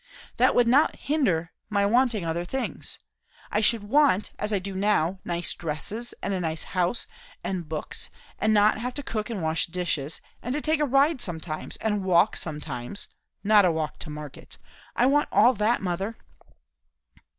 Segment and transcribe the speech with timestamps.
[0.37, 2.97] "That would not hinder my wanting other things.
[3.51, 7.05] I should want, as I do now, nice dresses, and a nice house,
[7.43, 8.09] and books,
[8.39, 11.77] and not to have to cook and wash dishes, and to take a ride sometimes
[11.77, 13.09] and a walk sometimes
[13.43, 14.57] not a walk to market
[14.95, 16.17] I want all that, mother."